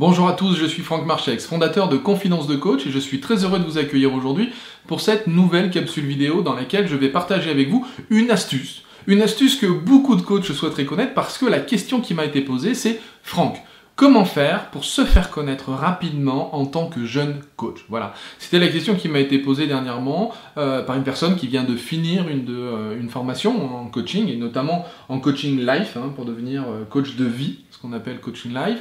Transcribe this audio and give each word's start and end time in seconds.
Bonjour 0.00 0.28
à 0.28 0.32
tous, 0.32 0.56
je 0.56 0.64
suis 0.64 0.82
Franck 0.82 1.04
Marchex, 1.04 1.44
fondateur 1.44 1.90
de 1.90 1.98
Confidence 1.98 2.46
de 2.46 2.56
Coach 2.56 2.86
et 2.86 2.90
je 2.90 2.98
suis 2.98 3.20
très 3.20 3.44
heureux 3.44 3.58
de 3.58 3.64
vous 3.64 3.76
accueillir 3.76 4.14
aujourd'hui 4.14 4.48
pour 4.86 5.02
cette 5.02 5.26
nouvelle 5.26 5.70
capsule 5.70 6.06
vidéo 6.06 6.40
dans 6.40 6.54
laquelle 6.54 6.88
je 6.88 6.96
vais 6.96 7.10
partager 7.10 7.50
avec 7.50 7.68
vous 7.68 7.86
une 8.08 8.30
astuce. 8.30 8.80
Une 9.06 9.20
astuce 9.20 9.56
que 9.56 9.66
beaucoup 9.66 10.16
de 10.16 10.22
coachs 10.22 10.46
souhaiteraient 10.46 10.86
connaître 10.86 11.12
parce 11.12 11.36
que 11.36 11.44
la 11.44 11.60
question 11.60 12.00
qui 12.00 12.14
m'a 12.14 12.24
été 12.24 12.40
posée 12.40 12.72
c'est 12.72 12.98
Franck, 13.22 13.62
Comment 14.00 14.24
faire 14.24 14.70
pour 14.70 14.86
se 14.86 15.04
faire 15.04 15.28
connaître 15.28 15.72
rapidement 15.72 16.56
en 16.56 16.64
tant 16.64 16.86
que 16.86 17.04
jeune 17.04 17.42
coach 17.56 17.80
Voilà, 17.90 18.14
c'était 18.38 18.58
la 18.58 18.68
question 18.68 18.94
qui 18.94 19.10
m'a 19.10 19.18
été 19.18 19.38
posée 19.38 19.66
dernièrement 19.66 20.32
euh, 20.56 20.82
par 20.82 20.96
une 20.96 21.02
personne 21.02 21.36
qui 21.36 21.48
vient 21.48 21.64
de 21.64 21.76
finir 21.76 22.26
une, 22.26 22.46
euh, 22.48 22.98
une, 22.98 23.10
formation 23.10 23.76
en 23.76 23.84
coaching 23.88 24.30
et 24.30 24.36
notamment 24.36 24.86
en 25.10 25.20
coaching 25.20 25.60
life 25.66 25.98
hein, 25.98 26.14
pour 26.16 26.24
devenir 26.24 26.62
euh, 26.62 26.86
coach 26.88 27.16
de 27.16 27.26
vie, 27.26 27.58
ce 27.70 27.76
qu'on 27.76 27.92
appelle 27.92 28.20
coaching 28.20 28.54
life. 28.54 28.80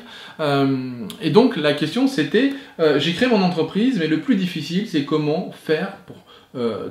et 1.22 1.32
donc 1.32 1.58
la 1.58 1.74
question 1.74 2.08
c'était, 2.08 2.54
j'ai 2.96 3.12
créé 3.12 3.28
mon 3.28 3.42
entreprise, 3.42 4.00
mais 4.00 4.08
le 4.08 4.22
plus 4.22 4.38
difficile 4.38 4.88
c'est 4.88 5.04
comment 5.04 5.52
faire 5.52 5.98
pour 6.06 6.16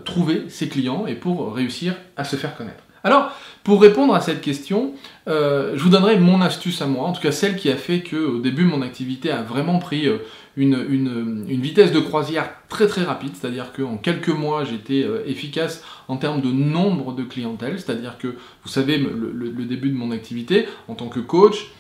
trouver 0.05 0.45
ses 0.49 0.69
clients 0.69 1.07
et 1.07 1.15
pour 1.15 1.55
réussir 1.55 1.95
à 2.19 2.25
se 2.25 2.37
faire 2.37 2.55
connaître. 2.55 2.85
Alors, 3.05 3.33
pour 3.65 3.83
répondre 3.83 4.15
à 4.15 4.21
cette 4.21 4.41
question, 4.41 4.95
euh, 5.29 5.73
je 5.77 5.83
vous 5.83 5.91
donnerai 5.91 6.19
mon 6.19 6.41
astuce 6.41 6.81
à 6.81 6.87
moi, 6.87 7.07
en 7.07 7.13
tout 7.13 7.21
cas 7.21 7.33
celle 7.33 7.57
qui 7.57 7.71
a 7.71 7.77
fait 7.77 8.01
que 8.01 8.17
au 8.17 8.39
début 8.39 8.65
mon 8.65 8.83
activité 8.83 9.31
a 9.31 9.43
vraiment 9.43 9.79
pris 9.79 10.07
euh, 10.07 10.19
une, 10.57 11.45
vitesse 11.47 11.93
de 11.93 12.01
croisière 12.01 12.51
très 12.69 12.87
très 12.87 13.03
rapide, 13.03 13.33
c'est-à-dire 13.35 13.73
qu'en 13.73 13.97
quelques 13.99 14.31
mois 14.31 14.65
j'étais 14.65 15.03
euh, 15.05 15.23
efficace 15.27 15.85
en 16.09 16.17
termes 16.17 16.41
de 16.41 16.51
nombre 16.51 17.13
de 17.13 17.23
clientèle, 17.25 17.79
c'est-à-dire 17.79 18.17
que 18.19 18.29
vous 18.29 18.69
savez 18.69 18.97
le, 18.97 19.65
début 19.65 19.91
de 19.91 19.97
mon 19.97 20.11
activité 20.13 20.67
en 20.89 20.95
tant 20.95 21.09
que 21.09 21.21
coach, 21.21 21.71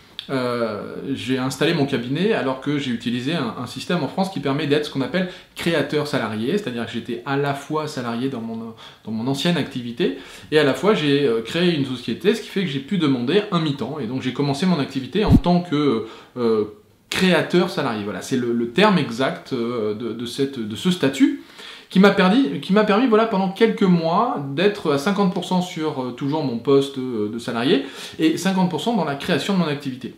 j'ai 1.14 1.38
installé 1.38 1.74
mon 1.74 1.86
cabinet 1.86 2.32
alors 2.32 2.60
que 2.60 2.78
j'ai 2.78 2.90
utilisé 2.90 3.34
un, 3.34 3.66
système 3.66 4.02
en 4.02 4.08
France 4.08 4.30
qui 4.30 4.40
permet 4.40 4.66
d'être 4.66 4.86
ce 4.86 4.90
qu'on 4.90 5.00
appelle 5.00 5.30
créateur 5.54 6.06
salarié, 6.06 6.58
c'est-à-dire 6.58 6.86
que 6.86 6.92
j'étais 6.92 7.22
à 7.26 7.36
la 7.36 7.54
fois 7.54 7.86
salarié 7.86 8.28
dans 8.28 8.40
mon, 8.40 8.74
dans 9.04 9.12
mon 9.12 9.26
ancienne 9.26 9.56
activité 9.56 10.18
et 10.50 10.58
à 10.58 10.64
la 10.64 10.74
fois 10.74 10.94
j'ai 10.94 11.26
euh, 11.26 11.40
créé 11.42 11.74
une 11.74 11.86
société, 11.86 12.34
ce 12.34 12.42
qui 12.42 12.48
fait 12.48 12.62
que 12.62 12.70
j'ai 12.70 12.80
pu 12.80 12.98
demander 12.98 13.42
un 13.52 13.60
mi-temps 13.60 13.98
et 14.00 14.06
donc 14.06 14.22
j'ai 14.22 14.32
commencé 14.32 14.66
mon 14.66 14.78
activité 14.78 15.24
en 15.24 15.36
tant 15.36 15.60
que 15.60 16.06
euh, 16.36 16.64
créateur 17.10 17.70
salarié. 17.70 18.04
Voilà, 18.04 18.22
c'est 18.22 18.36
le, 18.36 18.70
terme 18.70 18.98
exact 18.98 19.54
de, 19.54 20.26
cette, 20.26 20.58
de 20.58 20.76
ce 20.76 20.90
statut 20.90 21.42
qui 21.90 22.00
m'a 22.00 22.10
permis, 22.10 22.60
qui 22.60 22.72
m'a 22.72 22.84
permis 22.84 23.06
voilà, 23.06 23.26
pendant 23.26 23.50
quelques 23.50 23.82
mois 23.82 24.44
d'être 24.54 24.92
à 24.92 24.96
50% 24.96 25.62
sur 25.62 26.02
euh, 26.02 26.10
toujours 26.12 26.44
mon 26.44 26.58
poste 26.58 26.98
euh, 26.98 27.30
de 27.32 27.38
salarié 27.38 27.86
et 28.18 28.36
50% 28.36 28.96
dans 28.96 29.04
la 29.04 29.14
création 29.14 29.54
de 29.54 29.58
mon 29.58 29.68
activité. 29.68 30.14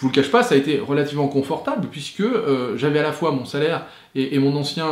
Je 0.00 0.06
vous 0.06 0.08
le 0.08 0.14
cache 0.14 0.30
pas, 0.30 0.42
ça 0.42 0.54
a 0.54 0.58
été 0.58 0.78
relativement 0.78 1.28
confortable 1.28 1.88
puisque 1.90 2.22
euh, 2.22 2.74
j'avais 2.78 3.00
à 3.00 3.02
la 3.02 3.12
fois 3.12 3.32
mon 3.32 3.44
salaire 3.44 3.84
et, 4.14 4.38
mon 4.38 4.56
ancien 4.56 4.86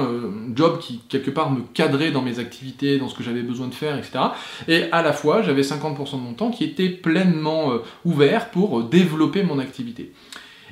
job 0.55 0.79
qui 0.81 1.01
quelque 1.09 1.31
part 1.31 1.51
me 1.51 1.63
cadrait 1.73 2.11
dans 2.11 2.21
mes 2.21 2.41
activités, 2.41 2.99
dans 2.99 3.09
ce 3.09 3.15
que 3.15 3.23
j'avais 3.23 3.41
besoin 3.41 3.69
de 3.69 3.75
faire, 3.75 3.97
etc. 3.97 4.19
Et 4.69 4.85
à 4.93 5.03
la 5.03 5.15
fois 5.15 5.41
j'avais 5.41 5.63
50% 5.63 6.13
de 6.13 6.17
mon 6.17 6.35
temps 6.35 6.51
qui 6.51 6.63
était 6.63 6.91
pleinement 6.91 7.73
ouvert 8.05 8.51
pour 8.51 8.85
développer 8.85 9.43
mon 9.43 9.59
activité. 9.59 10.13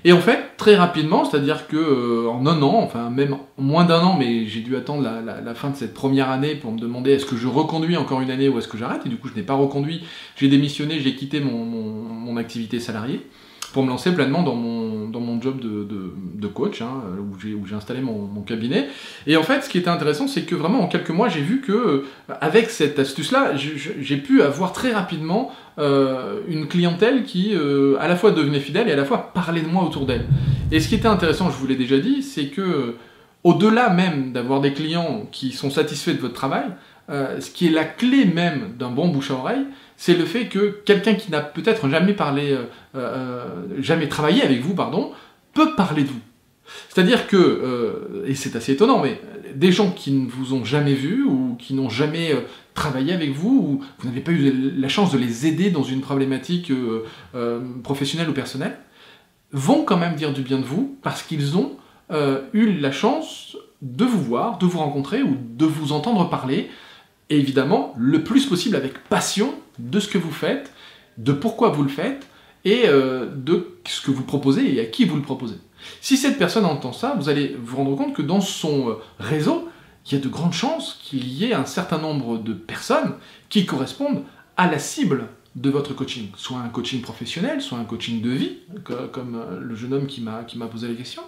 Et 0.07 0.13
en 0.13 0.21
fait, 0.21 0.57
très 0.57 0.77
rapidement, 0.77 1.25
c'est-à-dire 1.25 1.67
que 1.67 1.77
euh, 1.77 2.31
en 2.31 2.47
un 2.47 2.63
an, 2.63 2.77
enfin 2.77 3.11
même 3.11 3.39
moins 3.59 3.85
d'un 3.85 4.01
an, 4.03 4.17
mais 4.17 4.47
j'ai 4.47 4.61
dû 4.61 4.77
attendre 4.77 5.03
la, 5.03 5.55
fin 5.57 5.71
de 5.71 5.75
cette 5.75 5.95
première 5.95 6.31
année 6.31 6.55
pour 6.55 6.71
me 6.71 6.79
demander 6.79 7.11
est-ce 7.11 7.27
que 7.27 7.37
je 7.37 7.49
reconduis 7.49 7.97
encore 7.97 8.21
une 8.21 8.31
année 8.31 8.49
ou 8.49 8.57
est-ce 8.59 8.69
que 8.69 8.79
j'arrête? 8.79 9.05
Et 9.05 9.09
du 9.09 9.17
coup, 9.17 9.27
je 9.27 9.35
n'ai 9.35 9.43
pas 9.43 9.55
reconduit. 9.55 10.03
J'ai 10.37 10.47
démissionné, 10.47 11.01
j'ai 11.01 11.17
quitté 11.17 11.41
mon 11.41 12.37
activité 12.37 12.79
salariée 12.79 13.27
pour 13.77 13.85
me 13.85 13.91
lancer 13.91 14.15
pleinement 14.15 14.43
dans 14.43 14.55
mon, 14.55 15.07
dans 15.11 15.21
mon 15.21 15.39
job 15.39 15.61
de, 15.61 16.47
coach, 16.47 16.81
hein, 16.81 17.03
où 17.21 17.67
j'ai 17.67 17.75
installé 17.75 18.01
mon, 18.01 18.27
mon, 18.27 18.41
cabinet. 18.41 18.89
Et 19.27 19.37
en 19.37 19.43
fait, 19.43 19.61
ce 19.61 19.69
qui 19.69 19.77
était 19.77 19.91
intéressant, 19.91 20.29
c'est 20.29 20.45
que 20.45 20.55
vraiment 20.55 20.81
en 20.81 20.87
quelques 20.87 21.11
mois, 21.11 21.29
j'ai 21.29 21.43
vu 21.43 21.61
que 21.61 21.73
euh, 21.73 22.07
avec 22.41 22.71
cette 22.71 22.99
astuce-là, 22.99 23.53
j'ai 23.55 24.17
pu 24.17 24.41
avoir 24.41 24.73
très 24.73 24.95
rapidement 24.95 25.53
euh, 25.79 26.41
une 26.49 26.69
clientèle 26.69 27.25
qui 27.25 27.55
euh, 27.55 27.99
à 28.01 28.09
la 28.09 28.17
fois 28.17 28.31
devenait 28.31 28.61
fidèle 28.61 28.89
et 28.89 28.93
à 28.93 28.97
la 28.97 29.05
fois 29.05 29.31
parlait 29.35 29.61
de 29.61 29.69
moi 29.69 29.85
autour 29.85 30.07
d'elle. 30.07 30.25
Et 30.73 30.81
ce 30.81 30.89
qui 30.89 30.95
était 30.95 31.07
intéressant, 31.07 31.51
je 31.51 31.57
vous 31.59 31.67
l'ai 31.67 31.77
déjà 31.77 31.99
dit, 31.99 32.23
c'est 32.23 32.47
que 32.47 32.95
au-delà 33.45 33.91
même 33.91 34.33
d'avoir 34.33 34.63
des 34.63 34.73
clients 34.73 35.29
qui 35.31 35.53
sont 35.53 35.69
satisfaits 35.69 36.13
de 36.13 36.21
votre 36.21 36.33
travail, 36.33 36.65
ce 37.09 37.51
qui 37.51 37.69
est 37.69 37.71
la 37.71 37.85
clé 37.85 38.25
même 38.25 38.75
d'un 38.79 38.91
bon 38.91 39.09
bouche 39.09 39.31
à 39.31 39.35
oreille, 39.35 39.67
c'est 39.97 40.15
le 40.15 40.25
fait 40.25 40.47
que 40.47 40.81
quelqu'un 40.85 41.15
qui 41.15 41.31
n'a 41.31 41.41
peut-être 41.41 41.89
jamais 41.89 42.13
parlé, 42.13 42.53
euh, 42.53 42.65
euh, 42.95 43.67
jamais 43.79 44.09
travaillé 44.09 44.43
avec 44.43 44.61
vous, 44.61 44.75
pardon, 44.75 45.13
peut 45.55 45.75
parler 45.75 46.03
de 46.03 46.09
vous. 46.09 46.21
C'est-à-dire 46.89 47.27
que, 47.27 47.37
euh, 47.37 48.25
et 48.27 48.35
c'est 48.35 48.57
assez 48.57 48.73
étonnant, 48.73 49.01
mais 49.03 49.21
des 49.55 49.73
gens 49.73 49.91
qui 49.91 50.13
ne 50.13 50.29
vous 50.29 50.53
ont 50.53 50.65
jamais 50.65 50.95
vu 50.95 51.25
ou 51.25 51.57
qui 51.59 51.75
n'ont 51.75 51.89
jamais 51.89 52.33
travaillé 52.75 53.13
avec 53.13 53.31
vous, 53.31 53.49
ou 53.49 53.85
vous 53.99 54.09
n'avez 54.09 54.21
pas 54.21 54.33
eu 54.33 54.73
la 54.77 54.89
chance 54.89 55.13
de 55.13 55.19
les 55.19 55.47
aider 55.47 55.71
dans 55.71 55.85
une 55.85 56.01
problématique 56.01 56.71
professionnelle 57.83 58.29
ou 58.29 58.33
personnelle, 58.33 58.77
vont 59.53 59.85
quand 59.85 59.97
même 59.97 60.17
dire 60.17 60.33
du 60.33 60.43
bien 60.43 60.59
de 60.59 60.65
vous 60.65 60.99
parce 61.03 61.23
qu'ils 61.23 61.57
ont 61.57 61.77
eu 62.53 62.73
la 62.73 62.93
chance 62.93 63.57
de 63.81 64.05
vous 64.05 64.21
voir, 64.21 64.59
de 64.59 64.67
vous 64.67 64.79
rencontrer 64.79 65.23
ou 65.23 65.37
de 65.57 65.65
vous 65.65 65.93
entendre 65.93 66.29
parler, 66.29 66.69
évidemment, 67.31 67.95
le 67.97 68.23
plus 68.25 68.47
possible 68.47 68.77
avec 68.77 69.03
passion 69.05 69.55
de 69.79 70.01
ce 70.01 70.09
que 70.09 70.19
vous 70.19 70.33
faites, 70.33 70.73
de 71.19 71.33
pourquoi 71.33 71.71
vous 71.71 71.83
le 71.83 71.89
faites, 71.89 72.27
et 72.67 72.89
euh, 72.89 73.27
de 73.35 73.79
ce 73.87 74.03
que 74.03 74.11
vous 74.11 74.25
proposez 74.25 74.75
et 74.75 74.81
à 74.81 74.85
qui 74.85 75.05
vous 75.05 75.17
le 75.17 75.23
proposez. 75.23 75.55
Si 76.01 76.17
cette 76.17 76.37
personne 76.37 76.65
entend 76.65 76.93
ça, 76.93 77.15
vous 77.17 77.29
allez 77.29 77.57
vous 77.63 77.77
rendre 77.77 77.97
compte 77.97 78.13
que 78.13 78.23
dans 78.23 78.41
son 78.41 78.91
euh, 78.91 78.95
réseau, 79.21 79.69
il 80.05 80.13
y 80.13 80.17
a 80.17 80.21
de 80.21 80.29
grandes 80.29 80.53
chances 80.53 81.01
qu'il 81.03 81.29
y 81.29 81.45
ait 81.45 81.55
un 81.55 81.65
certain 81.65 81.99
nombre 81.99 82.39
de 82.39 82.53
personnes 82.53 83.15
qui 83.49 83.67
correspondent 83.67 84.25
à 84.57 84.69
la 84.69 84.81
cible 84.81 85.29
de 85.55 85.71
votre 85.71 85.95
coaching, 85.95 86.29
soit 86.37 86.59
un 86.59 86.69
coaching 86.69 87.01
professionnel, 87.01 87.63
soit 87.63 87.79
un 87.79 87.85
coaching 87.85 88.21
de 88.21 88.31
vie, 88.31 88.59
comme 89.13 89.37
euh, 89.37 89.61
le 89.61 89.75
jeune 89.77 89.95
homme 89.95 90.07
qui 90.07 90.21
m'a 90.21 90.43
posé 90.71 90.89
la 90.89 90.95
question. 90.95 91.23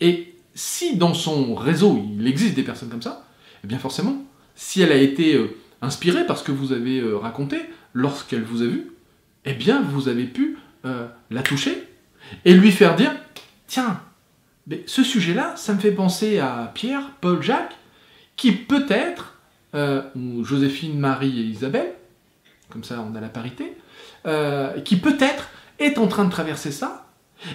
et 0.00 0.34
si 0.54 0.96
dans 0.96 1.14
son 1.14 1.54
réseau 1.54 2.02
il 2.16 2.26
existe 2.26 2.54
des 2.54 2.62
personnes 2.62 2.88
comme 2.88 3.02
ça, 3.02 3.24
eh 3.64 3.66
bien 3.66 3.78
forcément, 3.78 4.24
si 4.54 4.82
elle 4.82 4.92
a 4.92 4.96
été 4.96 5.34
euh, 5.34 5.56
inspirée 5.82 6.26
par 6.26 6.38
ce 6.38 6.44
que 6.44 6.52
vous 6.52 6.72
avez 6.72 7.00
euh, 7.00 7.16
raconté 7.16 7.60
lorsqu'elle 7.94 8.42
vous 8.42 8.62
a 8.62 8.66
vu, 8.66 8.92
eh 9.44 9.54
bien 9.54 9.82
vous 9.82 10.08
avez 10.08 10.24
pu 10.24 10.58
euh, 10.84 11.06
la 11.30 11.42
toucher 11.42 11.86
et 12.44 12.54
lui 12.54 12.70
faire 12.70 12.96
dire 12.96 13.12
tiens, 13.66 14.00
ce 14.86 15.02
sujet-là, 15.02 15.54
ça 15.56 15.72
me 15.72 15.78
fait 15.78 15.92
penser 15.92 16.38
à 16.38 16.70
Pierre, 16.74 17.10
Paul, 17.20 17.42
Jacques, 17.42 17.76
qui 18.36 18.52
peut-être, 18.52 19.38
ou 20.14 20.44
Joséphine, 20.44 20.98
Marie 20.98 21.40
et 21.40 21.44
Isabelle, 21.44 21.92
comme 22.68 22.84
ça 22.84 23.04
on 23.04 23.16
a 23.16 23.20
la 23.20 23.28
parité, 23.28 23.76
qui 24.84 24.96
peut-être 24.96 25.48
est 25.80 25.98
en 25.98 26.06
train 26.06 26.24
de 26.24 26.30
traverser 26.30 26.70
ça 26.70 27.08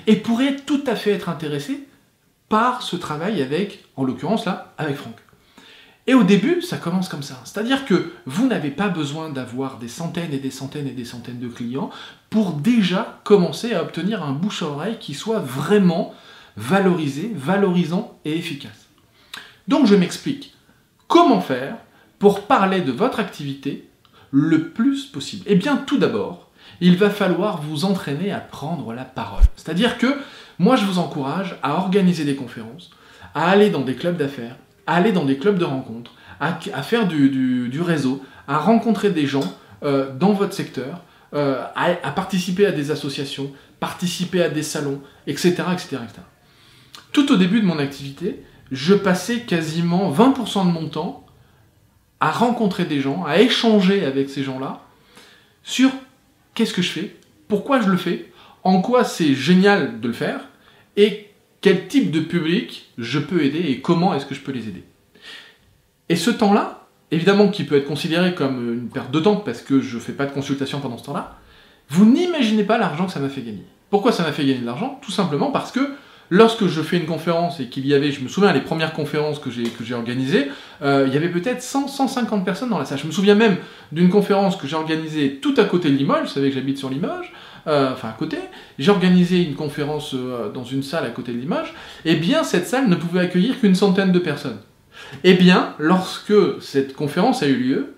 et 0.07 0.17
pourrait 0.17 0.57
tout 0.57 0.83
à 0.87 0.95
fait 0.95 1.11
être 1.11 1.29
intéressé 1.29 1.87
par 2.49 2.81
ce 2.81 2.95
travail 2.95 3.41
avec, 3.41 3.85
en 3.95 4.03
l'occurrence 4.03 4.45
là, 4.45 4.73
avec 4.77 4.95
Franck. 4.95 5.15
Et 6.07 6.13
au 6.13 6.23
début, 6.23 6.61
ça 6.61 6.77
commence 6.77 7.09
comme 7.09 7.23
ça. 7.23 7.41
C'est-à-dire 7.45 7.85
que 7.85 8.11
vous 8.25 8.47
n'avez 8.47 8.69
pas 8.69 8.89
besoin 8.89 9.29
d'avoir 9.29 9.79
des 9.79 9.87
centaines 9.87 10.33
et 10.33 10.39
des 10.39 10.51
centaines 10.51 10.87
et 10.87 10.91
des 10.91 11.05
centaines 11.05 11.39
de 11.39 11.47
clients 11.47 11.89
pour 12.29 12.53
déjà 12.53 13.19
commencer 13.23 13.73
à 13.73 13.81
obtenir 13.81 14.21
un 14.23 14.33
bouche 14.33 14.61
à 14.61 14.67
oreille 14.67 14.97
qui 14.99 15.15
soit 15.15 15.39
vraiment 15.39 16.13
valorisé, 16.57 17.31
valorisant 17.35 18.19
et 18.23 18.37
efficace. 18.37 18.87
Donc 19.67 19.87
je 19.87 19.95
m'explique. 19.95 20.53
Comment 21.07 21.41
faire 21.41 21.77
pour 22.19 22.41
parler 22.43 22.81
de 22.81 22.91
votre 22.91 23.19
activité 23.19 23.89
le 24.29 24.69
plus 24.69 25.05
possible? 25.05 25.43
Eh 25.47 25.55
bien 25.55 25.75
tout 25.75 25.97
d'abord, 25.97 26.51
il 26.81 26.97
va 26.97 27.09
falloir 27.09 27.61
vous 27.61 27.83
entraîner 27.83 28.31
à 28.31 28.39
prendre 28.39 28.93
la 28.93 29.05
parole. 29.05 29.43
C'est-à-dire 29.55 29.97
que 29.97 30.19
moi 30.59 30.75
je 30.75 30.85
vous 30.85 30.99
encourage 30.99 31.57
à 31.63 31.73
organiser 31.73 32.25
des 32.25 32.35
conférences, 32.35 32.91
à 33.33 33.49
aller 33.49 33.71
dans 33.71 33.81
des 33.81 33.95
clubs 33.95 34.17
d'affaires, 34.17 34.57
à 34.87 34.95
aller 34.95 35.11
dans 35.11 35.25
des 35.25 35.37
clubs 35.37 35.57
de 35.57 35.65
rencontres, 35.65 36.11
à, 36.39 36.53
faire 36.83 37.07
du, 37.07 37.81
réseau, 37.81 38.23
à 38.47 38.57
rencontrer 38.57 39.09
des 39.09 39.25
gens 39.25 39.53
euh, 39.83 40.11
dans 40.13 40.33
votre 40.33 40.53
secteur, 40.53 41.01
euh, 41.33 41.63
à, 41.75 42.11
participer 42.11 42.65
à 42.65 42.71
des 42.71 42.91
associations, 42.91 43.51
participer 43.79 44.43
à 44.43 44.49
des 44.49 44.63
salons, 44.63 45.01
etc., 45.27 45.49
etc., 45.73 45.97
etc. 46.03 46.21
Tout 47.11 47.31
au 47.31 47.37
début 47.37 47.61
de 47.61 47.65
mon 47.65 47.79
activité, 47.79 48.43
je 48.71 48.93
passais 48.93 49.41
quasiment 49.41 50.11
20% 50.11 50.67
de 50.67 50.71
mon 50.71 50.87
temps 50.87 51.25
à 52.19 52.31
rencontrer 52.31 52.85
des 52.85 53.01
gens, 53.01 53.23
à 53.25 53.39
échanger 53.39 54.05
avec 54.05 54.29
ces 54.29 54.43
gens-là 54.43 54.81
sur 55.63 55.91
qu'est-ce 56.53 56.73
que 56.73 56.81
je 56.81 56.91
fais, 56.91 57.15
pourquoi 57.47 57.81
je 57.81 57.89
le 57.89 57.97
fais, 57.97 58.31
en 58.63 58.81
quoi 58.81 59.03
c'est 59.03 59.35
génial 59.35 59.99
de 59.99 60.07
le 60.07 60.13
faire, 60.13 60.47
et 60.97 61.24
quel 61.65 61.87
type 61.87 62.11
de 62.11 62.19
public 62.19 62.91
je 62.99 63.17
peux 63.17 63.43
aider 63.43 63.57
et 63.57 63.81
comment 63.81 64.13
est-ce 64.13 64.27
que 64.27 64.35
je 64.35 64.41
peux 64.41 64.51
les 64.51 64.67
aider. 64.67 64.83
Et 66.09 66.15
ce 66.15 66.29
temps-là, 66.29 66.85
évidemment 67.09 67.47
qui 67.47 67.63
peut 67.63 67.75
être 67.75 67.87
considéré 67.87 68.35
comme 68.35 68.71
une 68.71 68.89
perte 68.89 69.09
de 69.09 69.19
temps 69.19 69.37
parce 69.37 69.63
que 69.63 69.81
je 69.81 69.95
ne 69.95 69.99
fais 69.99 70.11
pas 70.11 70.27
de 70.27 70.31
consultation 70.31 70.79
pendant 70.79 70.99
ce 70.99 71.05
temps-là, 71.05 71.39
vous 71.89 72.05
n'imaginez 72.05 72.65
pas 72.65 72.77
l'argent 72.77 73.07
que 73.07 73.11
ça 73.11 73.19
m'a 73.19 73.29
fait 73.29 73.41
gagner. 73.41 73.65
Pourquoi 73.89 74.11
ça 74.11 74.21
m'a 74.21 74.31
fait 74.31 74.45
gagner 74.45 74.59
de 74.59 74.65
l'argent? 74.67 74.99
Tout 75.01 75.09
simplement 75.09 75.49
parce 75.49 75.71
que 75.71 75.79
lorsque 76.29 76.67
je 76.67 76.83
fais 76.83 76.97
une 76.97 77.07
conférence 77.07 77.59
et 77.59 77.65
qu'il 77.65 77.87
y 77.87 77.95
avait, 77.95 78.11
je 78.11 78.21
me 78.21 78.27
souviens, 78.27 78.53
les 78.53 78.61
premières 78.61 78.93
conférences 78.93 79.39
que 79.39 79.49
j'ai, 79.49 79.95
organisées, 79.95 80.51
euh, 80.83 81.05
il 81.07 81.15
y 81.15 81.17
avait 81.17 81.29
peut-être 81.29 81.63
100, 81.63 81.87
150 81.87 82.45
personnes 82.45 82.69
dans 82.69 82.77
la 82.77 82.85
salle. 82.85 82.99
Je 82.99 83.07
me 83.07 83.11
souviens 83.11 83.33
même 83.33 83.57
d'une 83.91 84.09
conférence 84.09 84.55
que 84.55 84.67
j'ai 84.67 84.75
organisée 84.75 85.39
tout 85.41 85.55
à 85.57 85.63
côté 85.63 85.89
de 85.89 85.95
Limoges, 85.97 86.25
vous 86.25 86.27
savez 86.27 86.49
que 86.49 86.55
j'habite 86.55 86.77
sur 86.77 86.91
Limoges, 86.91 87.33
euh, 87.67 87.93
enfin 87.93 88.09
à 88.09 88.13
côté, 88.13 88.37
j'ai 88.77 88.91
organisé 88.91 89.43
une 89.43 89.55
conférence 89.55 90.13
euh, 90.13 90.51
dans 90.51 90.63
une 90.63 90.83
salle 90.83 91.05
à 91.05 91.09
côté 91.09 91.31
de 91.31 91.37
Limoges, 91.37 91.73
et 92.05 92.11
eh 92.11 92.15
bien 92.15 92.43
cette 92.43 92.67
salle 92.67 92.87
ne 92.87 92.95
pouvait 92.95 93.21
accueillir 93.21 93.59
qu'une 93.59 93.75
centaine 93.75 94.11
de 94.11 94.19
personnes. 94.19 94.59
Et 95.23 95.31
eh 95.31 95.33
bien, 95.33 95.73
lorsque 95.77 96.61
cette 96.61 96.95
conférence 96.95 97.43
a 97.43 97.47
eu 97.47 97.55
lieu, 97.55 97.95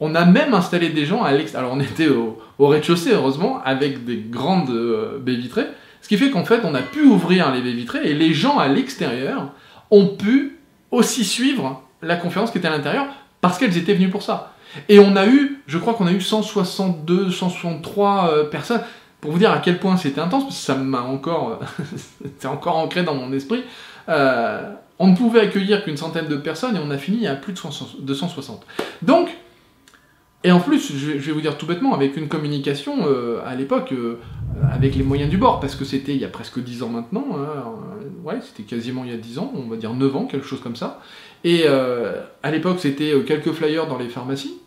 on 0.00 0.14
a 0.14 0.24
même 0.24 0.54
installé 0.54 0.88
des 0.88 1.06
gens 1.06 1.22
à 1.22 1.32
l'extérieur. 1.32 1.70
Alors 1.70 1.78
on 1.78 1.80
était 1.80 2.08
au, 2.08 2.38
rez-de-chaussée, 2.58 3.12
heureusement, 3.12 3.62
avec 3.64 4.04
des 4.04 4.16
grandes 4.16 4.72
baies 5.20 5.36
vitrées, 5.36 5.66
ce 6.02 6.08
qui 6.08 6.16
fait 6.16 6.30
qu'en 6.30 6.44
fait, 6.44 6.60
on 6.64 6.74
a 6.74 6.82
pu 6.82 7.02
ouvrir 7.02 7.52
les 7.52 7.60
baies 7.60 7.72
vitrées 7.72 8.10
et 8.10 8.14
les 8.14 8.32
gens 8.32 8.58
à 8.58 8.68
l'extérieur 8.68 9.52
ont 9.90 10.06
pu 10.06 10.58
aussi 10.90 11.24
suivre 11.24 11.82
la 12.02 12.16
conférence 12.16 12.50
qui 12.50 12.58
était 12.58 12.68
à 12.68 12.70
l'intérieur 12.70 13.06
parce 13.40 13.58
qu'elles 13.58 13.76
étaient 13.76 13.94
venues 13.94 14.10
pour 14.10 14.22
ça. 14.22 14.54
Et 14.88 14.98
on 14.98 15.16
a 15.16 15.26
eu, 15.26 15.62
je 15.66 15.78
crois 15.78 15.94
qu'on 15.94 16.06
a 16.06 16.12
eu 16.12 16.20
162, 16.20 17.30
163 17.30 18.30
euh, 18.30 18.44
personnes. 18.44 18.82
Pour 19.20 19.32
vous 19.32 19.38
dire 19.38 19.50
à 19.50 19.58
quel 19.58 19.78
point 19.78 19.96
c'était 19.96 20.20
intense, 20.20 20.44
parce 20.44 20.56
que 20.56 20.62
ça 20.62 20.74
m'a 20.74 21.02
encore, 21.02 21.60
c'est 22.38 22.48
encore 22.48 22.76
ancré 22.76 23.02
dans 23.02 23.14
mon 23.14 23.32
esprit. 23.32 23.62
Euh, 24.08 24.72
on 24.98 25.08
ne 25.08 25.16
pouvait 25.16 25.40
accueillir 25.40 25.84
qu'une 25.84 25.96
centaine 25.96 26.28
de 26.28 26.36
personnes 26.36 26.76
et 26.76 26.80
on 26.82 26.90
a 26.90 26.98
fini 26.98 27.26
à 27.26 27.34
plus 27.34 27.52
de 27.52 28.02
260. 28.02 28.66
Donc, 29.02 29.30
et 30.42 30.52
en 30.52 30.60
plus, 30.60 30.96
je 30.96 31.18
vais 31.18 31.32
vous 31.32 31.42
dire 31.42 31.58
tout 31.58 31.66
bêtement, 31.66 31.92
avec 31.92 32.16
une 32.16 32.28
communication 32.28 33.06
euh, 33.06 33.40
à 33.44 33.54
l'époque, 33.54 33.92
euh, 33.92 34.16
avec 34.72 34.94
les 34.94 35.02
moyens 35.02 35.28
du 35.28 35.36
bord, 35.36 35.60
parce 35.60 35.74
que 35.74 35.84
c'était 35.84 36.14
il 36.14 36.20
y 36.20 36.24
a 36.24 36.28
presque 36.28 36.58
10 36.58 36.82
ans 36.82 36.88
maintenant, 36.88 37.26
hein, 37.34 37.64
euh, 38.02 38.26
ouais, 38.26 38.38
c'était 38.40 38.62
quasiment 38.62 39.04
il 39.04 39.10
y 39.10 39.14
a 39.14 39.18
10 39.18 39.38
ans, 39.38 39.52
on 39.54 39.68
va 39.68 39.76
dire 39.76 39.92
9 39.92 40.16
ans, 40.16 40.24
quelque 40.24 40.46
chose 40.46 40.60
comme 40.60 40.76
ça. 40.76 41.00
Et 41.44 41.66
à 41.66 42.50
l'époque, 42.50 42.80
c'était 42.80 43.14
quelques 43.26 43.52
flyers 43.52 43.86
dans 43.86 43.96
les 43.96 44.10
pharmacies, 44.10 44.60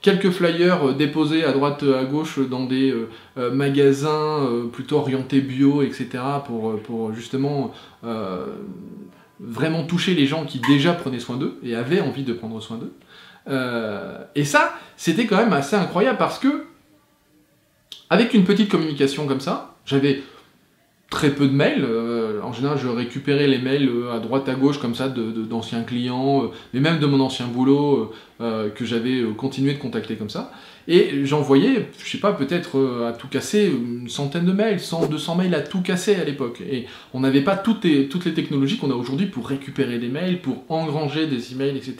quelques 0.00 0.30
flyers 0.30 0.94
déposés 0.94 1.44
à 1.44 1.52
droite, 1.52 1.82
à 1.82 2.04
gauche 2.04 2.38
dans 2.38 2.64
des 2.64 2.94
magasins 3.36 4.48
plutôt 4.72 4.96
orientés 4.96 5.40
bio, 5.40 5.82
etc., 5.82 6.08
pour, 6.46 6.80
pour 6.80 7.12
justement 7.12 7.72
vraiment 9.40 9.84
toucher 9.84 10.14
les 10.14 10.26
gens 10.26 10.44
qui 10.44 10.60
déjà 10.60 10.92
prenaient 10.92 11.18
soin 11.18 11.36
d'eux 11.36 11.58
et 11.62 11.74
avaient 11.74 12.00
envie 12.00 12.22
de 12.22 12.32
prendre 12.32 12.60
soin 12.60 12.78
d'eux. 12.78 12.92
Euh, 13.48 14.18
et 14.34 14.44
ça, 14.44 14.74
c'était 14.96 15.26
quand 15.26 15.36
même 15.36 15.52
assez 15.52 15.76
incroyable 15.76 16.18
parce 16.18 16.38
que, 16.38 16.64
avec 18.10 18.34
une 18.34 18.44
petite 18.44 18.70
communication 18.70 19.26
comme 19.26 19.40
ça, 19.40 19.76
j'avais 19.84 20.22
très 21.10 21.30
peu 21.30 21.46
de 21.46 21.52
mails. 21.52 21.84
Euh, 21.84 22.40
en 22.42 22.52
général, 22.52 22.78
je 22.78 22.88
récupérais 22.88 23.46
les 23.46 23.58
mails 23.58 23.88
euh, 23.88 24.12
à 24.12 24.18
droite 24.18 24.48
à 24.48 24.54
gauche 24.54 24.78
comme 24.78 24.94
ça 24.94 25.08
d'anciens 25.08 25.82
clients, 25.82 26.50
mais 26.74 26.80
même 26.80 26.98
de 26.98 27.06
mon 27.06 27.20
ancien 27.20 27.46
boulot 27.46 28.12
que 28.38 28.84
j'avais 28.84 29.22
continué 29.36 29.74
de 29.74 29.78
contacter 29.78 30.16
comme 30.16 30.30
ça. 30.30 30.52
Et 30.88 31.24
j'envoyais, 31.24 31.88
je 31.98 32.08
sais 32.08 32.18
pas, 32.18 32.32
peut-être 32.32 32.78
euh, 32.78 33.08
à 33.08 33.12
tout 33.12 33.26
casser, 33.26 33.66
une 33.66 34.08
centaine 34.08 34.44
de 34.44 34.52
mails, 34.52 34.78
100, 34.78 35.06
200 35.06 35.34
mails 35.34 35.54
à 35.54 35.60
tout 35.60 35.82
casser 35.82 36.14
à 36.14 36.22
l'époque. 36.22 36.60
Et 36.60 36.86
on 37.12 37.20
n'avait 37.20 37.40
pas 37.40 37.56
toutes 37.56 37.84
les, 37.84 38.08
technologies 38.08 38.78
qu'on 38.78 38.90
a 38.92 38.94
aujourd'hui 38.94 39.26
pour 39.26 39.48
récupérer 39.48 39.98
des 39.98 40.08
mails, 40.08 40.40
pour 40.40 40.64
engranger 40.68 41.26
des 41.26 41.52
emails, 41.52 41.76
etc. 41.76 41.96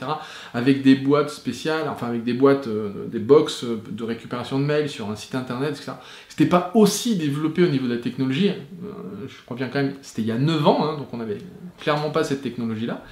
Avec 0.55 0.83
des 0.83 0.95
boîtes 0.95 1.31
spéciales, 1.31 1.89
enfin 1.89 2.07
avec 2.07 2.23
des 2.23 2.35
boîtes, 2.35 2.69
euh, 2.69 3.09
des 3.11 3.19
box 3.19 3.65
de 3.91 4.05
récupération 4.05 4.61
de 4.61 4.65
mails 4.65 4.89
sur 4.89 5.11
un 5.11 5.17
site 5.17 5.35
internet, 5.35 5.71
etc. 5.71 5.93
C'était 6.29 6.49
pas 6.49 6.71
aussi 6.75 7.17
développé 7.17 7.65
au 7.65 7.69
niveau 7.69 7.89
de 7.89 7.95
la 7.95 8.01
technologie. 8.01 8.51
Euh, 8.51 9.27
je 9.27 9.35
crois 9.45 9.57
bien 9.57 9.69
quand 9.69 9.83
même, 9.83 9.95
c'était 10.03 10.23
il 10.23 10.29
y 10.29 10.33
a 10.33 10.39
9 10.39 10.67
ans, 10.67 10.85
hein, 10.85 10.97
donc 10.97 11.09
on 11.13 11.17
n'avait 11.17 11.39
clairement 11.81 12.11
pas 12.11 12.23
cette 12.23 12.43
technologie-là. 12.43 13.03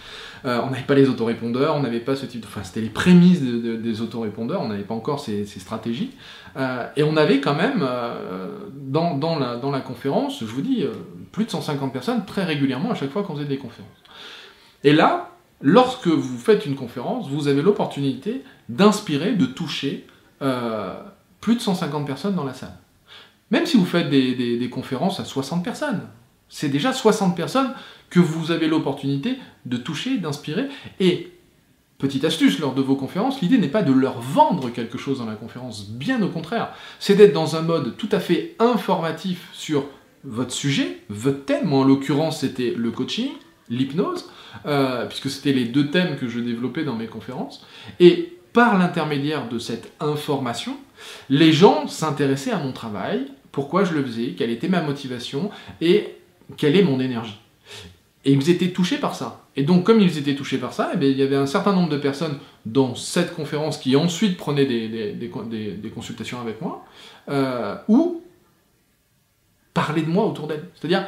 Euh, 0.44 0.60
on 0.62 0.70
n'avait 0.70 0.82
pas 0.82 0.94
les 0.94 1.08
autorépondeurs, 1.08 1.74
on 1.74 1.80
n'avait 1.80 2.00
pas 2.00 2.16
ce 2.16 2.26
type 2.26 2.42
de... 2.42 2.46
Enfin, 2.46 2.62
c'était 2.62 2.82
les 2.82 2.90
prémices 3.14 3.40
des 3.42 4.00
autorépondeurs, 4.00 4.62
on 4.62 4.68
n'avait 4.68 4.82
pas 4.82 4.94
encore 4.94 5.20
ces, 5.20 5.44
stratégies. 5.46 6.10
Euh, 6.56 6.86
et 6.96 7.02
on 7.02 7.16
avait 7.16 7.40
quand 7.40 7.54
même, 7.54 7.80
euh, 7.82 8.68
dans, 8.76 9.38
la, 9.38 9.80
conférence, 9.80 10.40
je 10.40 10.46
vous 10.46 10.62
dis, 10.62 10.84
plus 11.32 11.44
de 11.44 11.50
150 11.50 11.92
personnes 11.92 12.24
très 12.24 12.44
régulièrement 12.44 12.90
à 12.90 12.94
chaque 12.94 13.10
fois 13.10 13.22
qu'on 13.22 13.34
faisait 13.34 13.46
des 13.46 13.58
conférences. 13.58 13.90
Et 14.82 14.92
là, 14.92 15.30
lorsque 15.62 16.08
vous 16.08 16.38
faites 16.38 16.66
une 16.66 16.76
conférence, 16.76 17.28
vous 17.28 17.48
avez 17.48 17.62
l'opportunité 17.62 18.42
d'inspirer, 18.68 19.32
de 19.32 19.46
toucher 19.46 20.06
plus 21.40 21.54
de 21.56 21.60
150 21.60 22.06
personnes 22.06 22.34
dans 22.34 22.44
la 22.44 22.54
salle. 22.54 22.76
Même 23.50 23.66
si 23.66 23.76
vous 23.76 23.86
faites 23.86 24.10
des, 24.10 24.34
des 24.34 24.70
conférences 24.70 25.20
à 25.20 25.24
60 25.24 25.62
personnes, 25.64 26.00
c'est 26.48 26.68
déjà 26.68 26.92
60 26.92 27.36
personnes 27.36 27.74
que 28.10 28.20
vous 28.20 28.52
avez 28.52 28.68
l'opportunité 28.68 29.38
de 29.66 29.76
toucher, 29.76 30.18
d'inspirer. 30.18 30.68
Et, 31.00 31.32
petite 32.04 32.24
astuce, 32.26 32.58
lors 32.58 32.74
de 32.74 32.82
vos 32.82 32.96
conférences, 32.96 33.40
l'idée 33.40 33.56
n'est 33.56 33.68
pas 33.68 33.82
de 33.82 33.90
leur 33.90 34.20
vendre 34.20 34.68
quelque 34.68 34.98
chose 34.98 35.20
dans 35.20 35.24
la 35.24 35.36
conférence, 35.36 35.88
bien 35.88 36.20
au 36.20 36.28
contraire. 36.28 36.74
C'est 36.98 37.14
d'être 37.14 37.32
dans 37.32 37.56
un 37.56 37.62
mode 37.62 37.96
tout 37.96 38.10
à 38.12 38.20
fait 38.20 38.54
informatif 38.58 39.48
sur 39.54 39.86
votre 40.22 40.52
sujet, 40.52 40.98
votre 41.08 41.46
thème. 41.46 41.64
Moi, 41.64 41.80
en 41.80 41.84
l'occurrence, 41.84 42.40
c'était 42.40 42.74
le 42.76 42.90
coaching, 42.90 43.30
l'hypnose, 43.70 44.30
euh, 44.66 45.06
puisque 45.06 45.30
c'était 45.30 45.54
les 45.54 45.64
deux 45.64 45.90
thèmes 45.90 46.18
que 46.18 46.28
je 46.28 46.40
développais 46.40 46.84
dans 46.84 46.94
mes 46.94 47.06
conférences. 47.06 47.66
Et 48.00 48.36
par 48.52 48.76
l'intermédiaire 48.76 49.48
de 49.48 49.58
cette 49.58 49.90
information, 49.98 50.76
les 51.30 51.54
gens 51.54 51.88
s'intéressaient 51.88 52.52
à 52.52 52.58
mon 52.58 52.72
travail, 52.72 53.28
pourquoi 53.50 53.84
je 53.84 53.94
le 53.94 54.04
faisais, 54.04 54.34
quelle 54.36 54.50
était 54.50 54.68
ma 54.68 54.82
motivation 54.82 55.50
et 55.80 56.16
quelle 56.58 56.76
est 56.76 56.82
mon 56.82 57.00
énergie. 57.00 57.40
Et 58.24 58.32
ils 58.32 58.50
étaient 58.50 58.70
touchés 58.70 58.98
par 58.98 59.14
ça. 59.14 59.44
Et 59.56 59.64
donc, 59.64 59.84
comme 59.84 60.00
ils 60.00 60.18
étaient 60.18 60.34
touchés 60.34 60.58
par 60.58 60.72
ça, 60.72 60.92
eh 60.94 61.10
il 61.10 61.16
y 61.16 61.22
avait 61.22 61.36
un 61.36 61.46
certain 61.46 61.72
nombre 61.72 61.90
de 61.90 61.98
personnes 61.98 62.38
dans 62.64 62.94
cette 62.94 63.34
conférence 63.34 63.78
qui 63.78 63.96
ensuite 63.96 64.36
prenaient 64.36 64.64
des, 64.66 65.90
consultations 65.94 66.40
avec 66.40 66.60
moi, 66.60 66.84
euh, 67.28 67.76
ou 67.88 68.22
parlaient 69.74 70.02
de 70.02 70.10
moi 70.10 70.26
autour 70.26 70.46
d'elles. 70.46 70.64
C'est-à-dire, 70.74 71.06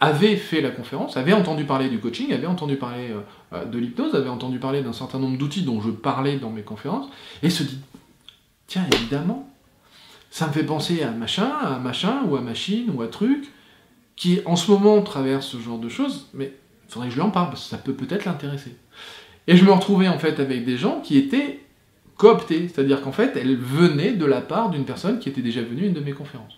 avaient 0.00 0.36
fait 0.36 0.62
la 0.62 0.70
conférence, 0.70 1.16
avaient 1.16 1.34
entendu 1.34 1.64
parler 1.64 1.88
du 1.90 2.00
coaching, 2.00 2.32
avaient 2.32 2.46
entendu 2.46 2.76
parler 2.76 3.10
euh, 3.10 3.20
euh, 3.52 3.64
de 3.66 3.78
l'hypnose, 3.78 4.14
avaient 4.14 4.30
entendu 4.30 4.58
parler 4.58 4.82
d'un 4.82 4.94
certain 4.94 5.18
nombre 5.18 5.36
d'outils 5.36 5.62
dont 5.62 5.80
je 5.80 5.90
parlais 5.90 6.38
dans 6.38 6.50
mes 6.50 6.62
conférences, 6.62 7.08
et 7.42 7.50
se 7.50 7.62
dit, 7.62 7.78
tiens, 8.66 8.86
évidemment, 8.94 9.48
ça 10.30 10.46
me 10.46 10.52
fait 10.52 10.64
penser 10.64 11.02
à 11.02 11.10
machin, 11.10 11.50
à 11.62 11.78
machin, 11.78 12.22
ou 12.26 12.36
à 12.36 12.40
machine, 12.40 12.90
ou 12.94 13.02
à 13.02 13.08
truc, 13.08 13.50
qui 14.20 14.40
en 14.44 14.54
ce 14.54 14.70
moment 14.70 15.00
traverse 15.00 15.46
ce 15.46 15.56
genre 15.56 15.78
de 15.78 15.88
choses, 15.88 16.26
mais 16.34 16.52
il 16.86 16.92
faudrait 16.92 17.08
que 17.08 17.14
je 17.14 17.18
lui 17.18 17.24
en 17.24 17.30
parle, 17.30 17.48
parce 17.48 17.62
que 17.62 17.70
ça 17.70 17.78
peut 17.78 17.94
peut-être 17.94 18.26
l'intéresser. 18.26 18.76
Et 19.46 19.56
je 19.56 19.64
me 19.64 19.72
retrouvais 19.72 20.08
en 20.08 20.18
fait 20.18 20.38
avec 20.40 20.66
des 20.66 20.76
gens 20.76 21.00
qui 21.00 21.16
étaient 21.16 21.60
cooptés, 22.18 22.68
c'est-à-dire 22.68 23.00
qu'en 23.00 23.12
fait, 23.12 23.34
elles 23.36 23.56
venaient 23.56 24.12
de 24.12 24.26
la 24.26 24.42
part 24.42 24.68
d'une 24.68 24.84
personne 24.84 25.20
qui 25.20 25.30
était 25.30 25.40
déjà 25.40 25.62
venue 25.62 25.84
à 25.84 25.86
une 25.86 25.94
de 25.94 26.00
mes 26.00 26.12
conférences. 26.12 26.52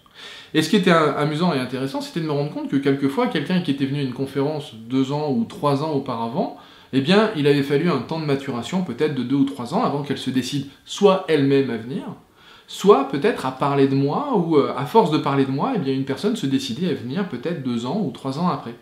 Et 0.54 0.62
ce 0.62 0.70
qui 0.70 0.74
était 0.74 0.90
amusant 0.90 1.54
et 1.54 1.60
intéressant, 1.60 2.00
c'était 2.00 2.18
de 2.18 2.26
me 2.26 2.32
rendre 2.32 2.52
compte 2.52 2.68
que 2.68 2.74
quelquefois, 2.74 3.28
quelqu'un 3.28 3.60
qui 3.60 3.70
était 3.70 3.86
venu 3.86 4.00
à 4.00 4.02
une 4.02 4.12
conférence 4.12 4.74
deux 4.74 5.12
ans 5.12 5.30
ou 5.30 5.44
trois 5.44 5.84
ans 5.84 5.92
auparavant, 5.92 6.56
eh 6.92 7.00
bien, 7.00 7.30
il 7.36 7.46
avait 7.46 7.62
fallu 7.62 7.88
un 7.88 8.00
temps 8.00 8.18
de 8.18 8.26
maturation, 8.26 8.82
peut-être 8.82 9.14
de 9.14 9.22
deux 9.22 9.36
ou 9.36 9.44
trois 9.44 9.72
ans, 9.72 9.84
avant 9.84 10.02
qu'elle 10.02 10.18
se 10.18 10.30
décide 10.30 10.66
soit 10.84 11.24
elle-même 11.28 11.70
à 11.70 11.76
venir, 11.76 12.06
soit 12.72 13.06
peut-être 13.08 13.44
à 13.44 13.52
parler 13.52 13.86
de 13.86 13.94
moi, 13.94 14.34
ou 14.34 14.56
euh, 14.56 14.72
à 14.74 14.86
force 14.86 15.10
de 15.10 15.18
parler 15.18 15.44
de 15.44 15.50
moi, 15.50 15.74
eh 15.76 15.92
une 15.92 16.06
personne 16.06 16.36
se 16.36 16.46
décidait 16.46 16.88
à 16.88 16.94
venir 16.94 17.28
peut-être 17.28 17.62
deux 17.62 17.84
ans 17.84 18.00
ou 18.02 18.10
trois 18.12 18.38
ans 18.38 18.48
après. 18.48 18.74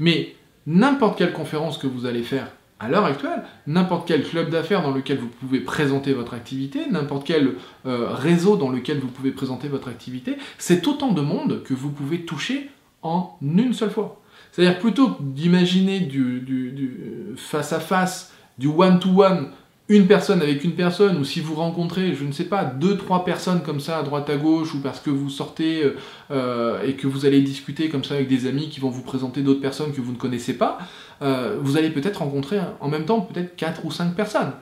Mais 0.00 0.34
n'importe 0.66 1.16
quelle 1.16 1.32
conférence 1.32 1.78
que 1.78 1.86
vous 1.86 2.06
allez 2.06 2.24
faire 2.24 2.48
à 2.80 2.88
l'heure 2.88 3.04
actuelle, 3.04 3.44
n'importe 3.68 4.08
quel 4.08 4.24
club 4.24 4.50
d'affaires 4.50 4.82
dans 4.82 4.90
lequel 4.90 5.18
vous 5.18 5.28
pouvez 5.28 5.60
présenter 5.60 6.12
votre 6.12 6.34
activité, 6.34 6.90
n'importe 6.90 7.24
quel 7.24 7.52
euh, 7.86 8.08
réseau 8.10 8.56
dans 8.56 8.68
lequel 8.68 8.98
vous 8.98 9.06
pouvez 9.06 9.30
présenter 9.30 9.68
votre 9.68 9.86
activité, 9.86 10.36
c'est 10.58 10.84
autant 10.88 11.12
de 11.12 11.20
monde 11.20 11.62
que 11.62 11.72
vous 11.72 11.90
pouvez 11.90 12.22
toucher 12.22 12.68
en 13.02 13.38
une 13.40 13.74
seule 13.74 13.92
fois. 13.92 14.20
C'est-à-dire 14.50 14.80
plutôt 14.80 15.16
d'imaginer 15.20 16.00
du, 16.00 16.40
du, 16.40 17.36
face 17.36 17.72
à 17.72 17.78
face, 17.78 18.34
du 18.58 18.66
one-to-one, 18.66 19.50
une 19.88 20.06
personne 20.06 20.40
avec 20.40 20.64
une 20.64 20.72
personne, 20.72 21.18
ou 21.18 21.24
si 21.24 21.40
vous 21.40 21.54
rencontrez, 21.54 22.14
je 22.14 22.24
ne 22.24 22.32
sais 22.32 22.44
pas, 22.44 22.64
deux, 22.64 22.96
trois 22.96 23.24
personnes 23.24 23.62
comme 23.62 23.80
ça 23.80 23.98
à 23.98 24.02
droite 24.02 24.30
à 24.30 24.36
gauche, 24.36 24.74
ou 24.74 24.80
parce 24.80 24.98
que 25.00 25.10
vous 25.10 25.28
sortez 25.28 25.84
euh, 25.84 25.96
euh, 26.30 26.82
et 26.82 26.94
que 26.94 27.06
vous 27.06 27.26
allez 27.26 27.42
discuter 27.42 27.90
comme 27.90 28.02
ça 28.02 28.14
avec 28.14 28.28
des 28.28 28.46
amis 28.46 28.70
qui 28.70 28.80
vont 28.80 28.88
vous 28.88 29.02
présenter 29.02 29.42
d'autres 29.42 29.60
personnes 29.60 29.92
que 29.92 30.00
vous 30.00 30.12
ne 30.12 30.16
connaissez 30.16 30.54
pas, 30.54 30.78
euh, 31.20 31.58
vous 31.60 31.76
allez 31.76 31.90
peut-être 31.90 32.18
rencontrer 32.18 32.60
en 32.80 32.88
même 32.88 33.04
temps 33.04 33.20
peut-être 33.20 33.56
quatre 33.56 33.84
ou 33.84 33.90
cinq 33.90 34.14
personnes. 34.14 34.52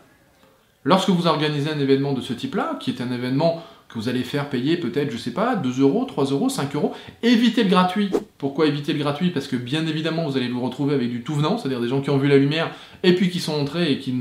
Lorsque 0.85 1.11
vous 1.11 1.29
organisez 1.29 1.71
un 1.71 1.79
événement 1.79 2.13
de 2.13 2.21
ce 2.21 2.33
type-là, 2.33 2.77
qui 2.81 2.91
est 2.91 3.01
un 3.01 3.13
événement 3.13 3.63
que 3.93 3.99
vous 3.99 4.09
allez 4.09 4.23
faire 4.23 4.49
payer 4.49 4.77
peut-être, 4.77 5.11
je 5.11 5.19
sais 5.19 5.33
pas, 5.33 5.55
2 5.57 5.81
euros, 5.81 6.05
3 6.05 6.27
euros, 6.27 6.49
5 6.49 6.75
euros. 6.75 6.93
Évitez 7.23 7.65
le 7.65 7.71
gratuit. 7.71 8.11
Pourquoi 8.39 8.67
éviter 8.67 8.93
le 8.93 8.99
gratuit? 8.99 9.31
Parce 9.31 9.47
que 9.47 9.57
bien 9.57 9.87
évidemment, 9.87 10.29
vous 10.29 10.37
allez 10.37 10.49
vous 10.49 10.63
retrouver 10.63 10.95
avec 10.95 11.11
du 11.11 11.23
tout 11.23 11.35
venant, 11.35 11.59
c'est-à-dire 11.59 11.81
des 11.81 11.89
gens 11.89 12.01
qui 12.01 12.11
ont 12.11 12.17
vu 12.17 12.29
la 12.29 12.39
lumière 12.39 12.71
et 13.03 13.15
puis 13.15 13.29
qui 13.29 13.39
sont 13.39 13.53
entrés 13.53 13.93
et 13.93 13.99
qui, 13.99 14.15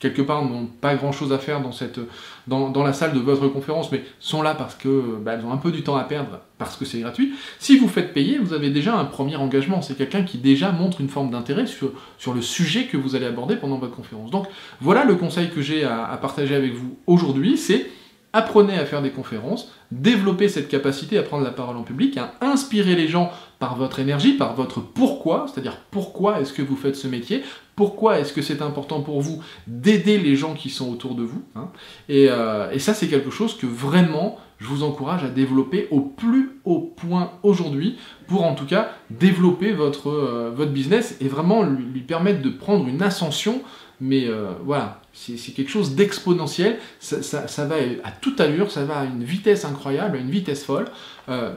quelque 0.00 0.22
part, 0.22 0.44
n'ont 0.44 0.66
pas 0.66 0.94
grand-chose 0.94 1.32
à 1.32 1.38
faire 1.38 1.60
dans, 1.60 1.72
cette, 1.72 2.00
dans, 2.46 2.82
la 2.82 2.92
salle 2.92 3.12
de 3.12 3.18
votre 3.18 3.48
conférence, 3.48 3.92
mais 3.92 4.02
sont 4.18 4.42
là 4.42 4.54
parce 4.54 4.74
que 4.74 5.18
bah, 5.22 5.36
ont 5.44 5.52
un 5.52 5.58
peu 5.58 5.72
du 5.72 5.82
temps 5.82 5.96
à 5.96 6.04
perdre 6.04 6.40
parce 6.58 6.76
que 6.76 6.84
c'est 6.84 7.00
gratuit. 7.00 7.34
Si 7.58 7.76
vous 7.76 7.88
faites 7.88 8.14
payer, 8.14 8.38
vous 8.38 8.54
avez 8.54 8.70
déjà 8.70 8.96
un 8.96 9.04
premier 9.04 9.36
engagement. 9.36 9.82
C'est 9.82 9.96
quelqu'un 9.96 10.22
qui 10.22 10.38
déjà 10.38 10.72
montre 10.72 11.00
une 11.00 11.08
forme 11.08 11.30
d'intérêt 11.30 11.66
sur, 11.66 11.92
sur 12.18 12.32
le 12.32 12.40
sujet 12.40 12.84
que 12.84 12.96
vous 12.96 13.14
allez 13.14 13.26
aborder 13.26 13.56
pendant 13.56 13.78
votre 13.78 13.94
conférence. 13.94 14.30
Donc 14.30 14.46
voilà 14.80 15.04
le 15.04 15.16
conseil 15.16 15.50
que 15.50 15.60
j'ai 15.60 15.84
à 15.84 16.16
partager 16.20 16.54
avec 16.54 16.72
vous 16.72 16.96
aujourd'hui, 17.06 17.58
c'est 17.58 17.86
apprenez 18.32 18.78
à 18.78 18.86
faire 18.86 19.02
des 19.02 19.10
conférences, 19.10 19.70
développez 19.90 20.48
cette 20.48 20.68
capacité 20.68 21.18
à 21.18 21.22
prendre 21.22 21.44
la 21.44 21.50
parole 21.50 21.76
en 21.76 21.82
public, 21.82 22.16
à 22.16 22.32
inspirer 22.40 22.94
les 22.94 23.08
gens 23.08 23.30
par 23.58 23.76
votre 23.76 24.00
énergie, 24.00 24.32
par 24.32 24.54
votre 24.54 24.80
pourquoi, 24.80 25.46
c'est-à-dire 25.46 25.76
pourquoi 25.90 26.40
est-ce 26.40 26.52
que 26.52 26.62
vous 26.62 26.76
faites 26.76 26.96
ce 26.96 27.06
métier, 27.06 27.42
pourquoi 27.76 28.18
est-ce 28.18 28.32
que 28.32 28.42
c'est 28.42 28.62
important 28.62 29.00
pour 29.00 29.20
vous 29.20 29.42
d'aider 29.66 30.18
les 30.18 30.34
gens 30.36 30.54
qui 30.54 30.70
sont 30.70 30.90
autour 30.90 31.14
de 31.14 31.22
vous. 31.22 31.42
Hein. 31.54 31.68
Euh, 32.10 32.70
et, 32.70 32.78
ça, 32.78 32.94
c'est 32.94 33.08
quelque 33.08 33.30
chose 33.30 33.56
que 33.56 33.66
vraiment, 33.66 34.38
je 34.58 34.66
vous 34.66 34.82
encourage 34.82 35.24
à 35.24 35.28
développer 35.28 35.88
au 35.90 36.00
plus 36.00 36.58
haut 36.64 36.92
point 36.96 37.32
aujourd'hui, 37.42 37.98
pour 38.26 38.44
en 38.44 38.54
tout 38.54 38.66
cas 38.66 38.90
développer 39.10 39.72
votre, 39.72 40.08
euh, 40.10 40.52
votre 40.54 40.72
business 40.72 41.16
et 41.20 41.28
vraiment 41.28 41.62
lui 41.62 42.00
permettre 42.00 42.42
de 42.42 42.50
prendre 42.50 42.86
une 42.88 43.02
ascension 43.02 43.62
mais 44.02 44.26
euh, 44.26 44.50
voilà, 44.64 45.00
c'est 45.12 45.36
quelque 45.54 45.70
chose 45.70 45.94
d'exponentiel, 45.94 46.80
ça, 46.98 47.64
va 47.66 47.76
à 48.02 48.10
toute 48.10 48.40
allure, 48.40 48.72
ça 48.72 48.84
va 48.84 48.98
à 48.98 49.04
une 49.04 49.22
vitesse 49.22 49.64
incroyable, 49.64 50.16
à 50.16 50.20
une 50.20 50.28
vitesse 50.28 50.64
folle. 50.64 50.86
Euh, 51.28 51.54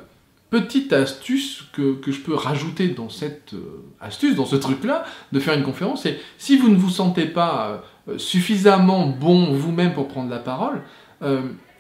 petite 0.52 0.94
astuce 0.94 1.64
que, 1.74 2.00
je 2.06 2.20
peux 2.20 2.36
rajouter 2.36 2.90
dans 2.90 3.10
cette 3.10 3.56
euh, 3.56 3.84
astuce, 4.00 4.36
dans 4.36 4.46
ce 4.46 4.58
truc-là, 4.58 5.06
de 5.32 5.40
faire 5.40 5.56
une 5.56 5.64
conférence, 5.64 6.04
c'est 6.04 6.20
si 6.38 6.56
vous 6.56 6.70
ne 6.70 6.76
vous 6.76 6.92
sentez 6.92 7.26
pas 7.26 7.84
suffisamment 8.18 9.08
bon 9.08 9.52
vous-même 9.54 9.94
pour 9.94 10.08
prendre 10.08 10.30
la 10.30 10.38
parole, 10.38 10.84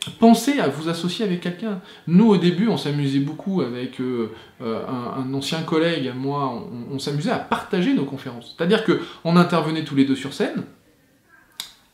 pensez 0.09 0.59
à 0.59 0.67
vous 0.67 0.89
associer 0.89 1.25
avec 1.25 1.41
quelqu'un. 1.41 1.81
Nous, 2.07 2.27
au 2.27 2.38
début, 2.38 2.67
on 2.67 2.77
s'amusait 2.77 3.19
beaucoup 3.19 3.62
avec 3.62 4.00
euh, 4.00 4.31
euh, 4.62 4.81
un, 4.88 5.33
ancien 5.33 5.62
collègue, 5.63 6.12
moi, 6.15 6.51
on, 6.53 6.95
on 6.95 7.00
s'amusait 7.00 7.31
à 7.31 7.39
partager 7.39 7.93
nos 7.93 8.05
conférences. 8.05 8.55
C'est-à-dire 8.57 8.83
qu'on 8.85 9.35
intervenait 9.35 9.83
tous 9.83 9.95
les 9.95 10.05
deux 10.05 10.15
sur 10.15 10.33
scène, 10.33 10.63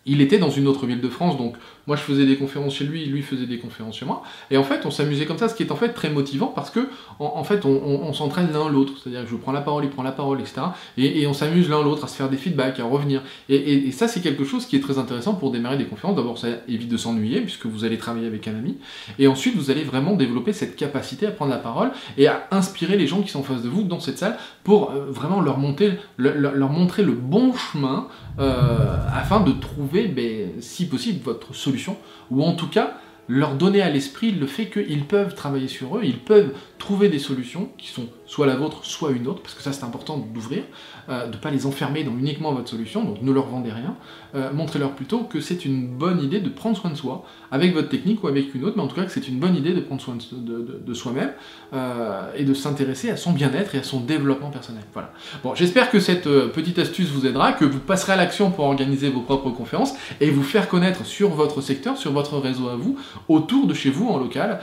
il 0.06 0.22
était 0.22 0.40
dans 0.40 0.50
une 0.50 0.68
autre 0.68 0.86
ville 0.88 1.02
de 1.02 1.10
France, 1.10 1.38
donc 1.38 1.56
moi 1.88 1.96
je 1.96 2.02
faisais 2.02 2.26
des 2.26 2.38
conférences 2.38 2.76
chez 2.76 2.86
lui, 2.86 3.06
lui 3.06 3.22
faisait 3.22 3.46
des 3.46 3.60
conférences 3.60 3.98
chez 3.98 4.06
moi, 4.06 4.24
et 4.50 4.58
en 4.58 4.64
fait 4.64 4.86
on 4.86 4.92
s'amusait 4.92 5.26
comme 5.26 5.38
ça, 5.38 5.48
ce 5.48 5.56
qui 5.56 5.64
est 5.64 5.72
en 5.72 5.76
fait 5.76 5.90
très 5.90 6.10
motivant 6.10 6.48
parce 6.48 6.70
que 6.70 6.90
en, 7.20 7.44
fait 7.44 7.66
on, 7.66 8.14
s'entraîne 8.14 8.52
l'un 8.52 8.70
l'autre, 8.70 8.94
c'est-à-dire 9.02 9.24
que 9.24 9.30
je 9.30 9.36
prends 9.36 9.52
la 9.52 9.62
parole, 9.62 9.84
il 9.86 9.90
prend 9.90 10.04
la 10.04 10.12
parole, 10.12 10.40
etc. 10.40 10.62
Et, 10.98 11.26
on 11.28 11.34
s'amuse 11.34 11.70
l'un 11.70 11.84
l'autre 11.84 12.04
à 12.04 12.08
se 12.08 12.16
faire 12.16 12.30
des 12.30 12.38
feedbacks, 12.38 12.80
à 12.80 12.86
revenir. 12.86 13.22
Et, 13.50 13.92
ça 13.92 14.08
c'est 14.08 14.22
quelque 14.22 14.44
chose 14.44 14.66
qui 14.66 14.76
est 14.76 14.80
très 14.80 14.98
intéressant 14.98 15.36
pour 15.36 15.52
démarrer 15.52 15.78
des 15.78 15.86
conférences. 15.86 16.16
D'abord 16.16 16.38
ça 16.38 16.48
évite 16.68 16.90
de 16.90 16.98
s'ennuyer 16.98 17.42
puisque 17.42 17.68
vous 17.68 17.84
allez 17.84 17.98
travailler 17.98 18.28
avec 18.28 18.48
un 18.48 18.56
ami, 18.56 18.78
et 19.20 19.28
ensuite 19.28 19.56
vous 19.56 19.70
allez 19.70 19.84
vraiment 19.84 20.16
développer 20.16 20.54
cette 20.54 20.76
capacité 20.76 21.28
à 21.28 21.32
prendre 21.32 21.52
la 21.52 21.58
parole 21.58 21.92
et 22.18 22.28
à 22.28 22.48
inspirer 22.52 22.98
les 22.98 23.08
gens 23.08 23.22
qui 23.22 23.30
sont 23.30 23.40
en 23.40 23.44
face 23.44 23.62
de 23.62 23.70
vous 23.70 23.84
dans 23.84 24.00
cette 24.00 24.18
salle 24.18 24.38
pour 24.64 24.92
euh, 24.92 25.12
vraiment 25.12 25.42
leur, 25.42 25.58
montrer 25.58 25.98
le 26.18 27.14
bon 27.14 27.54
chemin 27.54 28.08
euh, 28.40 28.98
afin 29.14 29.42
de 29.42 29.52
trouver, 29.52 29.91
ben, 29.92 30.62
si 30.62 30.88
possible, 30.88 31.20
votre 31.24 31.54
solution, 31.54 31.98
ou 32.30 32.44
en 32.44 32.54
tout 32.54 32.68
cas 32.68 32.98
leur 33.28 33.56
donner 33.56 33.82
à 33.82 33.90
l'esprit 33.90 34.32
le 34.32 34.46
fait 34.46 34.66
qu'ils 34.68 35.06
peuvent 35.06 35.36
travailler 35.36 35.68
sur 35.68 35.98
eux, 35.98 36.02
ils 36.04 36.20
peuvent 36.20 36.54
trouver 36.78 37.08
des 37.08 37.20
solutions 37.20 37.70
qui 37.78 37.88
sont 37.88 38.08
soit 38.32 38.48
la 38.48 38.56
vôtre, 38.56 38.86
soit 38.86 39.12
une 39.12 39.28
autre, 39.28 39.42
parce 39.42 39.56
que 39.56 39.62
ça 39.62 39.74
c'est 39.74 39.84
important 39.84 40.18
d'ouvrir, 40.18 40.64
euh, 41.10 41.28
de 41.28 41.34
ne 41.34 41.38
pas 41.38 41.52
les 41.52 41.66
enfermer 41.66 42.06
dans 42.06 42.14
uniquement 42.18 42.54
votre 42.54 42.70
solution, 42.70 43.04
donc 43.04 43.22
ne 43.22 43.30
leur 43.30 43.48
vendez 43.48 43.74
rien, 43.74 43.98
euh, 44.36 44.54
montrez-leur 44.54 44.92
plutôt 44.92 45.26
que 45.26 45.42
c'est 45.42 45.66
une 45.66 45.86
bonne 45.86 46.24
idée 46.24 46.40
de 46.40 46.48
prendre 46.48 46.78
soin 46.78 46.92
de 46.92 46.96
soi, 46.96 47.26
avec 47.52 47.74
votre 47.74 47.90
technique 47.90 48.24
ou 48.24 48.30
avec 48.30 48.56
une 48.56 48.64
autre, 48.64 48.78
mais 48.78 48.84
en 48.84 48.88
tout 48.88 48.96
cas 48.96 49.04
que 49.04 49.12
c'est 49.12 49.28
une 49.28 49.38
bonne 49.38 49.58
idée 49.58 49.74
de 49.74 49.82
prendre 49.82 50.00
soin 50.00 50.16
de, 50.32 50.94
soi-même 50.94 51.32
euh, 51.74 52.32
et 52.38 52.46
de 52.46 52.54
s'intéresser 52.54 53.10
à 53.10 53.18
son 53.18 53.34
bien-être 53.34 53.76
et 53.76 53.80
à 53.80 53.84
son 53.84 54.00
développement 54.00 54.50
personnel. 54.50 54.84
Voilà. 54.94 55.12
Bon, 55.44 55.54
j'espère 55.54 55.92
que 55.92 56.00
cette 56.00 56.30
petite 56.54 56.80
astuce 56.80 57.10
vous 57.10 57.26
aidera, 57.26 57.52
que 57.52 57.66
vous 57.66 57.80
passerez 57.80 58.14
à 58.14 58.16
l'action 58.16 58.50
pour 58.50 58.64
organiser 58.64 59.10
vos 59.10 59.22
propres 59.22 59.50
conférences 59.50 59.94
et 60.22 60.30
vous 60.30 60.44
faire 60.44 60.70
connaître 60.70 61.06
sur 61.06 61.32
votre 61.32 61.60
secteur, 61.60 61.98
sur 61.98 62.14
votre 62.14 62.38
réseau 62.38 62.70
à 62.70 62.78
vous, 62.78 62.98
autour 63.28 63.68
de 63.68 63.74
chez 63.74 63.90
vous 63.90 64.08
en 64.08 64.18
local, 64.18 64.62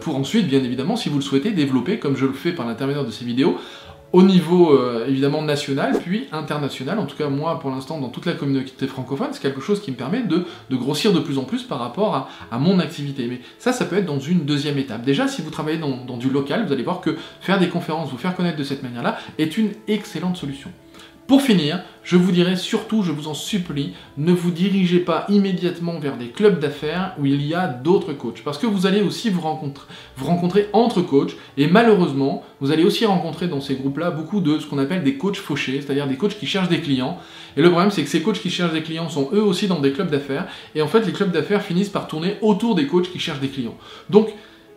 pour 0.00 0.16
ensuite, 0.16 0.48
bien 0.48 0.64
évidemment, 0.64 0.96
si 0.96 1.08
vous 1.08 1.16
le 1.16 1.22
souhaitez, 1.22 1.52
développer, 1.52 2.00
comme 2.00 2.16
je 2.16 2.26
le 2.26 2.32
fais 2.32 2.50
par 2.50 2.66
l'intermédiaire 2.66 2.87
de 2.88 3.10
ces 3.10 3.24
vidéos, 3.24 3.58
au 4.12 4.22
niveau 4.22 4.72
euh, 4.72 5.06
évidemment 5.06 5.42
national, 5.42 5.98
puis 5.98 6.28
international. 6.32 6.98
En 6.98 7.04
tout 7.04 7.16
cas, 7.16 7.28
moi, 7.28 7.60
pour 7.60 7.70
l'instant, 7.70 7.98
dans 7.98 8.08
toute 8.08 8.26
la 8.26 8.32
communauté 8.32 8.86
francophone, 8.86 9.28
c'est 9.32 9.42
quelque 9.42 9.60
chose 9.60 9.82
qui 9.82 9.90
me 9.90 9.96
permet 9.96 10.22
de, 10.22 10.44
grossir 10.70 11.12
de 11.12 11.20
plus 11.20 11.38
en 11.38 11.44
plus 11.44 11.62
par 11.62 11.78
rapport 11.78 12.28
à, 12.50 12.58
mon 12.58 12.78
activité. 12.78 13.26
Mais 13.28 13.40
ça, 13.58 13.72
ça 13.72 13.84
peut 13.84 13.96
être 13.96 14.06
dans 14.06 14.18
une 14.18 14.40
deuxième 14.40 14.78
étape. 14.78 15.02
Déjà, 15.02 15.28
si 15.28 15.42
vous 15.42 15.50
travaillez 15.50 15.78
dans, 15.78 16.16
du 16.16 16.30
local, 16.30 16.64
vous 16.66 16.72
allez 16.72 16.82
voir 16.82 17.00
que 17.00 17.16
faire 17.40 17.58
des 17.58 17.68
conférences, 17.68 18.10
vous 18.10 18.16
faire 18.16 18.34
connaître 18.34 18.56
de 18.56 18.64
cette 18.64 18.82
manière-là, 18.82 19.18
est 19.38 19.58
une 19.58 19.72
excellente 19.86 20.36
solution. 20.36 20.70
Pour 21.28 21.42
finir, 21.42 21.82
je 22.04 22.16
vous 22.16 22.32
dirais 22.32 22.56
surtout, 22.56 23.02
je 23.02 23.12
vous 23.12 23.28
en 23.28 23.34
supplie, 23.34 23.92
ne 24.16 24.32
vous 24.32 24.50
dirigez 24.50 24.98
pas 24.98 25.26
immédiatement 25.28 25.98
vers 25.98 26.16
des 26.16 26.28
clubs 26.28 26.58
d'affaires 26.58 27.14
où 27.18 27.26
il 27.26 27.46
y 27.46 27.52
a 27.52 27.68
d'autres 27.68 28.14
coachs. 28.14 28.42
Parce 28.42 28.56
que 28.56 28.66
vous 28.66 28.86
allez 28.86 29.02
aussi 29.02 29.28
vous 29.28 29.42
rencontrer, 29.42 29.84
vous 30.16 30.24
rencontrer 30.24 30.70
entre 30.72 31.02
coachs, 31.02 31.36
et 31.58 31.66
malheureusement, 31.66 32.44
vous 32.62 32.72
allez 32.72 32.82
aussi 32.82 33.04
rencontrer 33.04 33.46
dans 33.46 33.60
ces 33.60 33.74
groupes-là 33.74 34.10
beaucoup 34.10 34.40
de 34.40 34.58
ce 34.58 34.64
qu'on 34.64 34.78
appelle 34.78 35.04
des 35.04 35.18
coachs 35.18 35.36
fauchés, 35.36 35.82
c'est-à-dire 35.82 36.08
des 36.08 36.16
coachs 36.16 36.38
qui 36.38 36.46
cherchent 36.46 36.70
des 36.70 36.80
clients. 36.80 37.18
Et 37.58 37.60
le 37.60 37.68
problème, 37.68 37.90
c'est 37.90 38.04
que 38.04 38.08
ces 38.08 38.22
coachs 38.22 38.40
qui 38.40 38.48
cherchent 38.48 38.72
des 38.72 38.82
clients 38.82 39.10
sont 39.10 39.28
eux 39.34 39.42
aussi 39.42 39.68
dans 39.68 39.80
des 39.80 39.92
clubs 39.92 40.10
d'affaires, 40.10 40.46
et 40.74 40.80
en 40.80 40.88
fait, 40.88 41.04
les 41.04 41.12
clubs 41.12 41.30
d'affaires 41.30 41.60
finissent 41.60 41.90
par 41.90 42.08
tourner 42.08 42.36
autour 42.40 42.74
des 42.74 42.86
coachs 42.86 43.12
qui 43.12 43.18
cherchent 43.18 43.40
des 43.40 43.48
clients. 43.48 43.76
Donc, 44.08 44.30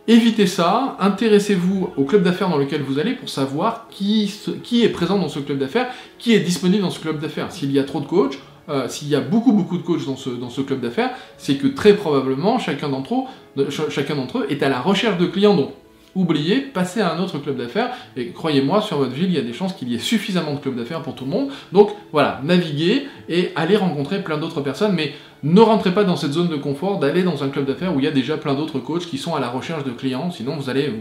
Évitez 0.08 0.48
ça, 0.48 0.96
intéressez-vous 0.98 1.90
au 1.96 2.04
club 2.04 2.24
d'affaires 2.24 2.48
dans 2.48 2.56
lequel 2.56 2.82
vous 2.82 2.98
allez 2.98 3.12
pour 3.12 3.28
savoir 3.28 3.86
qui, 3.88 4.32
est 4.72 4.88
présent 4.88 5.16
dans 5.16 5.28
ce 5.28 5.38
club 5.38 5.58
d'affaires, 5.58 5.88
qui 6.18 6.34
est 6.34 6.40
disponible 6.40 6.82
dans 6.82 6.90
ce 6.90 6.98
club 6.98 7.20
d'affaires. 7.20 7.52
S'il 7.52 7.70
y 7.70 7.78
a 7.78 7.84
trop 7.84 8.00
de 8.00 8.06
coachs, 8.06 8.38
euh, 8.68 8.88
s'il 8.88 9.08
y 9.08 9.14
a 9.14 9.20
beaucoup 9.20 9.52
beaucoup 9.52 9.78
de 9.78 9.82
coachs 9.82 10.04
dans 10.04 10.16
ce, 10.16 10.60
club 10.60 10.80
d'affaires, 10.80 11.10
c'est 11.38 11.54
que 11.54 11.68
très 11.68 11.94
probablement 11.94 12.58
chacun 12.58 12.88
d'entre 12.88 13.26
eux, 13.56 13.68
chacun 13.90 14.16
d'entre 14.16 14.38
eux 14.38 14.46
est 14.48 14.64
à 14.64 14.68
la 14.68 14.80
recherche 14.80 15.18
de 15.18 15.26
clients. 15.26 15.54
Donc 15.54 15.70
oubliez, 16.14 16.60
passez 16.60 17.00
à 17.00 17.12
un 17.12 17.18
autre 17.18 17.38
club 17.38 17.56
d'affaires, 17.56 17.90
et 18.16 18.28
croyez-moi, 18.28 18.82
sur 18.82 18.98
votre 18.98 19.12
ville, 19.12 19.26
il 19.26 19.34
y 19.34 19.38
a 19.38 19.42
des 19.42 19.52
chances 19.52 19.72
qu'il 19.72 19.90
y 19.90 19.94
ait 19.94 19.98
suffisamment 19.98 20.54
de 20.54 20.58
clubs 20.58 20.76
d'affaires 20.76 21.02
pour 21.02 21.14
tout 21.14 21.24
le 21.24 21.30
monde. 21.30 21.48
Donc 21.72 21.90
voilà, 22.12 22.40
naviguez 22.42 23.06
et 23.28 23.52
allez 23.56 23.76
rencontrer 23.76 24.22
plein 24.22 24.38
d'autres 24.38 24.60
personnes, 24.60 24.92
mais 24.94 25.12
ne 25.42 25.60
rentrez 25.60 25.92
pas 25.92 26.04
dans 26.04 26.16
cette 26.16 26.32
zone 26.32 26.48
de 26.48 26.56
confort 26.56 26.98
d'aller 26.98 27.22
dans 27.22 27.42
un 27.42 27.48
club 27.48 27.64
d'affaires 27.64 27.94
où 27.94 27.98
il 27.98 28.04
y 28.04 28.08
a 28.08 28.12
déjà 28.12 28.36
plein 28.36 28.54
d'autres 28.54 28.78
coachs 28.78 29.06
qui 29.06 29.18
sont 29.18 29.34
à 29.34 29.40
la 29.40 29.48
recherche 29.48 29.84
de 29.84 29.90
clients, 29.90 30.30
sinon 30.30 30.56
vous 30.56 30.70
allez 30.70 30.92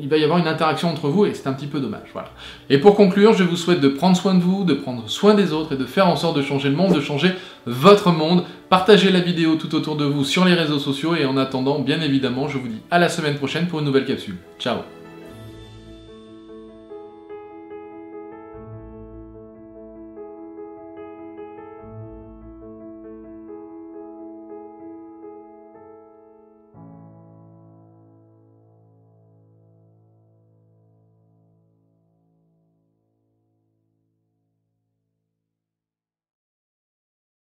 il 0.00 0.08
va 0.08 0.16
y 0.16 0.24
avoir 0.24 0.38
une 0.38 0.48
interaction 0.48 0.88
entre 0.88 1.08
vous 1.08 1.26
et 1.26 1.34
c'est 1.34 1.46
un 1.46 1.52
petit 1.52 1.66
peu 1.66 1.78
dommage. 1.78 2.08
Voilà. 2.12 2.30
Et 2.70 2.78
pour 2.78 2.96
conclure, 2.96 3.34
je 3.34 3.44
vous 3.44 3.56
souhaite 3.56 3.80
de 3.80 3.88
prendre 3.88 4.16
soin 4.16 4.34
de 4.34 4.40
vous, 4.40 4.64
de 4.64 4.74
prendre 4.74 5.08
soin 5.08 5.34
des 5.34 5.52
autres 5.52 5.72
et 5.72 5.76
de 5.76 5.84
faire 5.84 6.08
en 6.08 6.16
sorte 6.16 6.36
de 6.36 6.42
changer 6.42 6.70
le 6.70 6.76
monde, 6.76 6.94
de 6.94 7.00
changer 7.00 7.32
votre 7.66 8.10
monde. 8.10 8.44
Partagez 8.72 9.12
la 9.12 9.20
vidéo 9.20 9.56
tout 9.56 9.74
autour 9.74 9.96
de 9.96 10.06
vous 10.06 10.24
sur 10.24 10.46
les 10.46 10.54
réseaux 10.54 10.78
sociaux 10.78 11.14
et 11.14 11.26
en 11.26 11.36
attendant, 11.36 11.80
bien 11.80 12.00
évidemment, 12.00 12.48
je 12.48 12.56
vous 12.56 12.68
dis 12.68 12.80
à 12.90 12.98
la 12.98 13.10
semaine 13.10 13.34
prochaine 13.34 13.66
pour 13.66 13.80
une 13.80 13.84
nouvelle 13.84 14.06
capsule. 14.06 14.36
Ciao 14.58 14.78